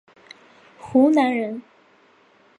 [0.79, 1.61] 湖南人。